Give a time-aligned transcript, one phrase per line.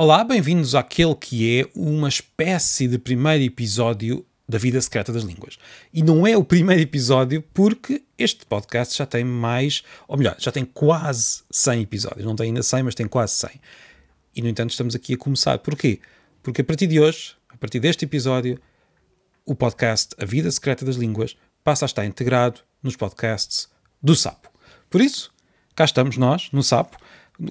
[0.00, 5.58] Olá, bem-vindos àquele que é uma espécie de primeiro episódio da Vida Secreta das Línguas.
[5.92, 10.52] E não é o primeiro episódio porque este podcast já tem mais, ou melhor, já
[10.52, 12.24] tem quase 100 episódios.
[12.24, 13.50] Não tem ainda 100, mas tem quase 100.
[14.36, 15.58] E, no entanto, estamos aqui a começar.
[15.58, 15.98] Porquê?
[16.44, 18.56] Porque a partir de hoje, a partir deste episódio,
[19.44, 23.68] o podcast A Vida Secreta das Línguas passa a estar integrado nos podcasts
[24.00, 24.48] do Sapo.
[24.88, 25.34] Por isso,
[25.74, 26.96] cá estamos nós, no Sapo,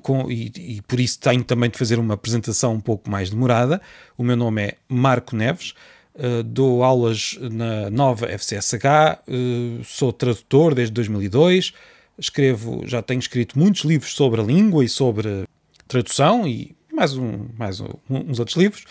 [0.01, 3.81] com, e, e, por isso tenho também de fazer uma apresentação um pouco mais demorada.
[4.17, 5.73] O meu nome é Marco Neves,
[6.15, 11.73] uh, dou aulas na nova FCSH, uh, eh, sou tradutor desde 2002,
[12.17, 15.45] escrevo, já tenho escrito muitos livros sobre a língua e sobre
[15.87, 18.83] tradução e mais, um, mais um, uns outros livros,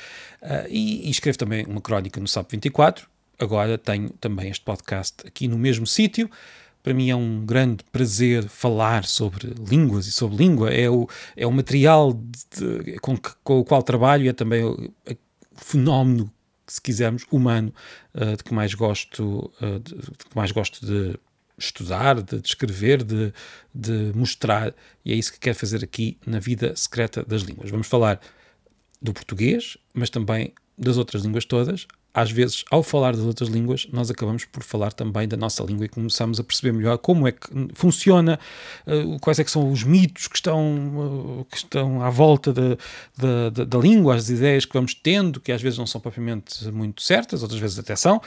[0.42, 3.06] uh, e, e escrevo também uma crónica no SAP 24.
[3.38, 6.30] Agora tenho também este podcast aqui no mesmo sítio.
[6.86, 10.70] Para mim é um grande prazer falar sobre línguas e sobre língua.
[10.70, 14.94] É o, é o material de, com, com, o qual trabalho e é também o,
[15.04, 15.16] o
[15.56, 16.32] fenómeno,
[16.64, 17.74] se quisermos, humano
[18.14, 21.18] uh, de que mais gosto, uh, de, de, que mais gosto de
[21.58, 23.32] estudar, de descrever, de,
[23.74, 24.72] de mostrar.
[25.04, 27.68] E é isso que quero fazer aqui na vida secreta das línguas.
[27.68, 28.20] Vamos falar
[29.02, 33.86] do português, mas também das outras línguas todas, às vezes, ao falar das outras línguas,
[33.92, 37.32] nós acabamos por falar também da nossa língua e começamos a perceber melhor como é
[37.32, 38.40] que funciona,
[38.86, 42.78] uh, quais é que são os mitos que estão, uh, que estão à volta da,
[43.18, 47.02] da, da, língua, as ideias que vamos tendo, que às vezes não são propriamente muito
[47.02, 48.18] certas, outras vezes até são.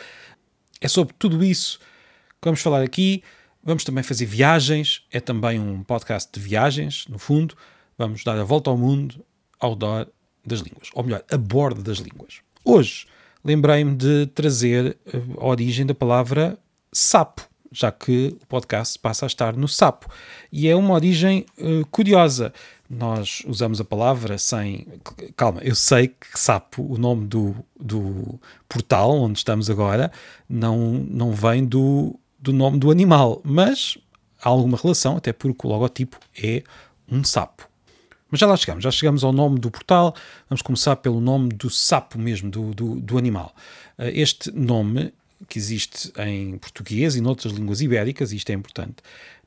[0.80, 3.24] É sobre tudo isso que vamos falar aqui.
[3.64, 7.56] Vamos também fazer viagens, é também um podcast de viagens, no fundo.
[7.98, 9.26] Vamos dar a volta ao mundo
[9.60, 10.08] ao redor
[10.46, 12.42] das línguas, ou melhor, a bordo das línguas.
[12.64, 13.08] Hoje
[13.50, 16.56] lembrei-me de trazer eh, a origem da palavra
[16.94, 20.08] sapo, já que o podcast passa a estar no sapo.
[20.52, 22.54] E é uma origem uh, curiosa.
[22.88, 24.88] Nós usamos a palavra sem.
[25.36, 30.12] Calma, eu sei que sapo, o nome do, do portal onde estamos agora,
[30.48, 33.98] não, não vem do, do nome do animal, mas
[34.42, 36.64] há alguma relação, até porque o logotipo é
[37.12, 37.69] um sapo.
[38.30, 40.16] Mas já lá chegamos, já chegamos ao nome do portal.
[40.50, 43.56] Vamos começar pelo nome do sapo mesmo, do, do, do animal.
[43.98, 45.14] Eh, este nome,
[45.48, 48.98] que existe em português e noutras línguas ibéricas, isto é importante,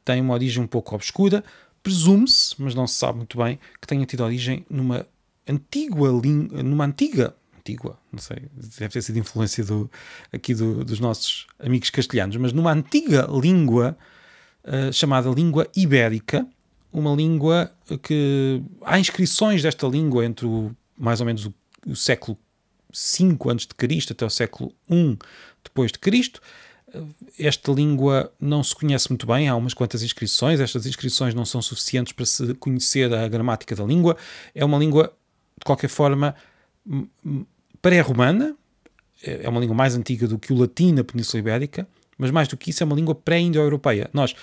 [0.05, 1.45] tem uma origem um pouco obscura.
[1.83, 5.07] Presume-se, mas não se sabe muito bem, que tenha tido origem numa
[5.49, 9.91] antiga língua, numa antiga antiga, não sei, deve ter sido influência do,
[10.33, 13.97] aqui do, dos nossos amigos castelhanos, mas numa antiga língua
[14.65, 16.47] uh, chamada língua ibérica,
[16.93, 17.73] uma língua
[18.03, 21.55] que há inscrições desta língua entre o, mais ou menos o,
[21.87, 22.39] o século
[22.93, 25.19] V antes de Cristo até o século I
[25.65, 26.41] depois de Cristo.
[27.39, 31.63] Esta língua não se conhece muito bem, há umas quantas inscrições, estas inscrições não são
[31.63, 34.17] suficientes para se conhecer a gramática da língua.
[34.55, 35.11] É uma língua,
[35.59, 36.35] de qualquer forma,
[37.81, 38.55] pré-romana,
[39.23, 41.89] é uma língua mais antiga do que o latim na Península Ibérica,
[42.19, 44.11] mas mais do que isso é uma língua pré-indo-europeia.
[44.13, 44.35] Nós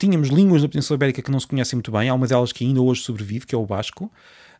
[0.00, 2.64] Tínhamos línguas da Península Ibérica que não se conhecem muito bem, há uma delas que
[2.64, 4.10] ainda hoje sobrevive, que é o basco.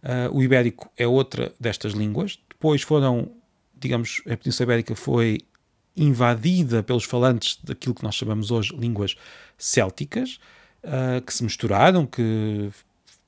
[0.02, 2.38] Uh, o ibérico é outra destas línguas.
[2.46, 3.32] Depois foram,
[3.74, 5.40] digamos, a Península Ibérica foi
[5.96, 9.16] invadida pelos falantes daquilo que nós chamamos hoje línguas
[9.56, 10.38] célticas,
[10.84, 12.68] uh, que se misturaram, que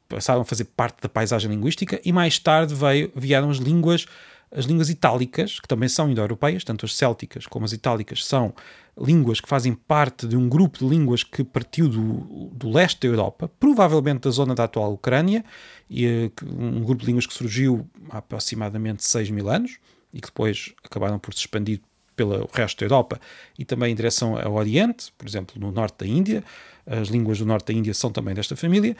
[0.06, 4.06] passaram a fazer parte da paisagem linguística, e mais tarde veio, vieram as línguas
[4.54, 8.54] as línguas itálicas, que também são indo-europeias, tanto as célticas como as itálicas, são
[8.98, 13.08] línguas que fazem parte de um grupo de línguas que partiu do, do leste da
[13.08, 15.42] Europa, provavelmente da zona da atual Ucrânia,
[15.88, 19.78] e eh, um grupo de línguas que surgiu há aproximadamente 6 mil anos
[20.12, 21.80] e que depois acabaram por se expandir
[22.14, 23.18] pelo resto da Europa
[23.58, 26.44] e também em direção ao Oriente, por exemplo, no norte da Índia.
[26.86, 28.94] As línguas do norte da Índia são também desta família.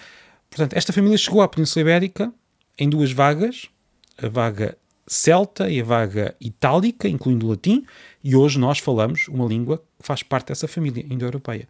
[0.48, 2.32] Portanto, esta família chegou à Península Ibérica
[2.78, 3.68] em duas vagas,
[4.16, 7.84] a vaga celta e a vaga itálica, incluindo o latim,
[8.22, 11.68] e hoje nós falamos uma língua que faz parte dessa família indo-europeia.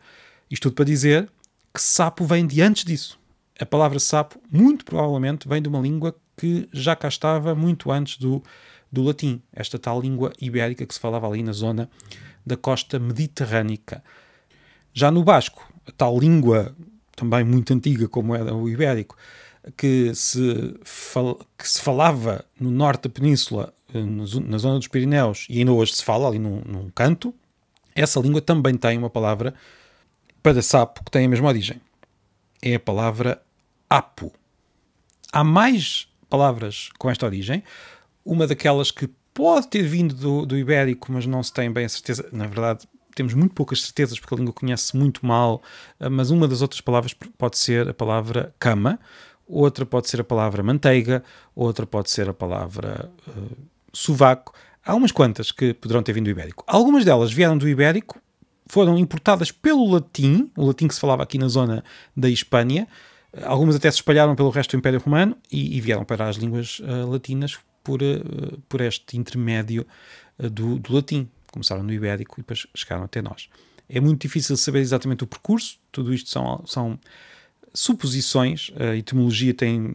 [0.50, 1.30] Isto tudo para dizer
[1.72, 3.18] que sapo vem de antes disso.
[3.58, 8.18] A palavra sapo, muito provavelmente, vem de uma língua que já cá estava muito antes
[8.18, 8.42] do,
[8.90, 11.88] do latim, esta tal língua ibérica que se falava ali na zona
[12.44, 14.02] da costa mediterrânica.
[14.92, 16.74] Já no basco, a tal língua
[17.16, 19.16] também muito antiga como era o ibérico,
[19.76, 25.46] que se, fal, que se falava no norte da península, eh, na zona dos Pirineus,
[25.48, 27.34] e ainda hoje se fala ali num, num canto,
[27.94, 29.54] essa língua também tem uma palavra
[30.42, 31.80] para sapo que tem a mesma origem.
[32.60, 33.40] É a palavra
[33.88, 34.32] apo.
[35.32, 37.62] Há mais palavras com esta origem.
[38.24, 41.88] Uma daquelas que pode ter vindo do, do ibérico, mas não se tem bem a
[41.88, 42.28] certeza.
[42.32, 45.62] Na verdade, temos muito poucas certezas porque a língua conhece muito mal,
[46.00, 48.98] eh, mas uma das outras palavras pode ser a palavra cama,
[49.52, 51.22] outra pode ser a palavra manteiga,
[51.54, 53.56] outra pode ser a palavra uh,
[53.92, 54.54] sovaco.
[54.84, 56.64] Há umas quantas que poderão ter vindo do ibérico.
[56.66, 58.18] Algumas delas vieram do ibérico,
[58.66, 61.84] foram importadas pelo latim, o latim que se falava aqui na zona
[62.16, 62.88] da Hispânia.
[63.44, 66.80] Algumas até se espalharam pelo resto do Império Romano e, e vieram para as línguas
[66.80, 69.86] uh, latinas por, uh, por este intermédio
[70.38, 71.28] do, do, latim.
[71.52, 73.48] Começaram no ibérico e depois chegaram até nós.
[73.88, 76.98] É muito difícil saber exatamente o percurso, tudo isto são, são
[77.74, 78.70] suposições.
[78.76, 79.94] A etimologia tem,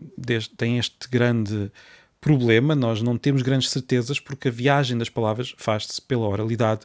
[0.57, 1.71] tem este grande
[2.19, 6.81] problema, nós não temos grandes certezas porque a viagem das palavras faz-se pela oralidade.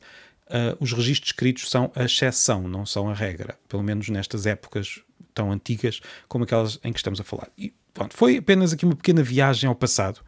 [0.46, 5.00] Uh, os registros escritos são a exceção, não são a regra, pelo menos nestas épocas
[5.34, 7.48] tão antigas como aquelas em que estamos a falar.
[7.56, 10.20] E pronto, foi apenas aqui uma pequena viagem ao passado.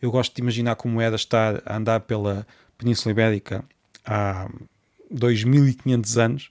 [0.00, 2.46] Eu gosto de imaginar como era estar a andar pela
[2.78, 3.64] Península Ibérica
[4.04, 4.48] há
[5.10, 6.50] 2500 anos,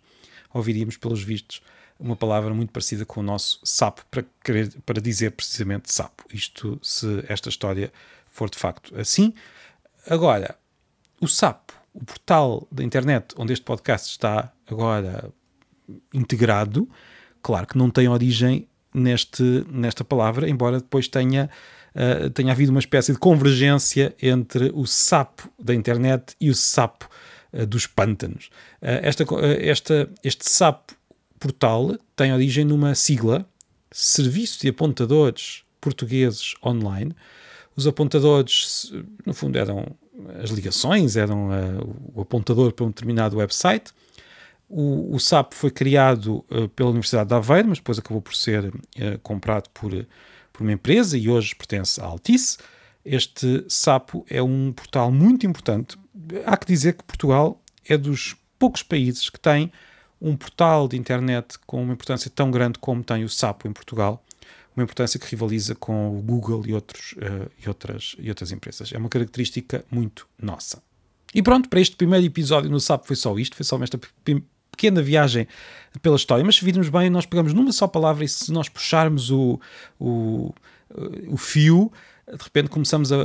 [0.54, 1.62] ouviríamos pelos vistos
[2.00, 6.24] uma palavra muito parecida com o nosso sapo, para, querer, para dizer precisamente sapo.
[6.34, 7.92] Isto se esta história
[8.28, 9.34] for de facto assim.
[10.08, 10.58] Agora,
[11.22, 15.32] o sapo, o portal da internet onde este podcast está agora
[16.14, 16.90] integrado,
[17.42, 21.50] claro que não tem origem neste, nesta palavra, embora depois tenha,
[21.96, 27.10] uh, tenha havido uma espécie de convergência entre o sapo da internet e o sapo
[27.54, 28.50] uh, dos pântanos.
[28.82, 29.26] Uh, esta,
[29.60, 30.94] esta, este sapo
[31.44, 33.46] portal tem origem numa sigla,
[33.92, 37.14] Serviço de Apontadores Portugueses Online.
[37.76, 38.94] Os apontadores,
[39.26, 39.86] no fundo, eram
[40.42, 43.92] as ligações, eram uh, o apontador para um determinado website.
[44.70, 48.68] O, o SAP foi criado uh, pela Universidade de Aveiro, mas depois acabou por ser
[48.68, 48.74] uh,
[49.22, 49.92] comprado por,
[50.54, 52.58] por uma empresa e hoje pertence à Altice.
[53.04, 55.98] Este SAPO é um portal muito importante.
[56.46, 59.70] Há que dizer que Portugal é dos poucos países que tem
[60.24, 64.24] um portal de internet com uma importância tão grande como tem o Sapo em Portugal,
[64.76, 68.92] uma importância que rivaliza com o Google e, outros, uh, e, outras, e outras empresas.
[68.94, 70.82] É uma característica muito nossa.
[71.36, 74.00] E pronto, para este primeiro episódio no Sapo foi só isto, foi só esta
[74.72, 75.46] pequena viagem
[76.02, 76.44] pela história.
[76.44, 79.60] Mas se virmos bem, nós pegamos numa só palavra e se nós puxarmos o,
[80.00, 80.54] o,
[81.28, 81.92] o fio,
[82.28, 83.18] de repente começamos a,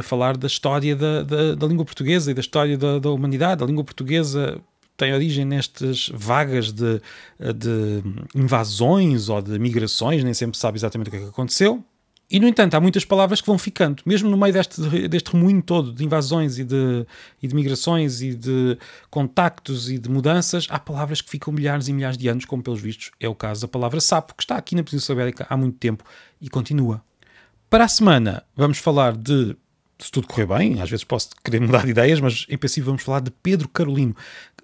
[0.00, 3.62] a falar da história da, da, da, língua portuguesa e da história da, da humanidade.
[3.62, 4.60] A língua portuguesa
[4.96, 7.00] tem origem nestas vagas de,
[7.38, 8.02] de
[8.34, 11.84] invasões ou de migrações, nem sempre sabe exatamente o que é que aconteceu.
[12.28, 15.62] E, no entanto, há muitas palavras que vão ficando, mesmo no meio deste, deste remoinho
[15.62, 17.06] todo de invasões e de,
[17.40, 18.76] e de migrações e de
[19.08, 22.80] contactos e de mudanças, há palavras que ficam milhares e milhares de anos, como pelos
[22.80, 25.78] vistos é o caso da palavra sapo, que está aqui na Península Ibérica há muito
[25.78, 26.02] tempo
[26.40, 27.00] e continua.
[27.70, 29.56] Para a semana, vamos falar de
[29.98, 33.02] se tudo correr bem, às vezes posso querer mudar de ideias, mas em princípio vamos
[33.02, 34.14] falar de Pedro Carolino,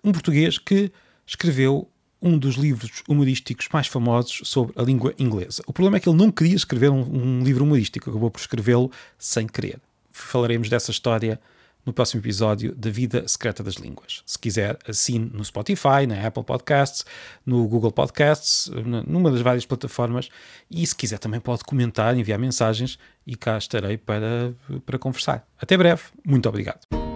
[0.02, 0.90] um português que
[1.26, 1.88] escreveu
[2.20, 5.62] um dos livros humorísticos mais famosos sobre a língua inglesa.
[5.66, 8.90] O problema é que ele não queria escrever um, um livro humorístico, acabou por escrevê-lo
[9.18, 9.80] sem querer.
[10.12, 11.40] Falaremos dessa história
[11.84, 14.22] no próximo episódio da Vida Secreta das Línguas.
[14.24, 17.04] Se quiser, assine no Spotify, na Apple Podcasts,
[17.44, 18.70] no Google Podcasts,
[19.06, 20.28] numa das várias plataformas.
[20.70, 24.54] E se quiser, também pode comentar, enviar mensagens e cá estarei para,
[24.86, 25.44] para conversar.
[25.60, 26.02] Até breve.
[26.24, 27.11] Muito obrigado.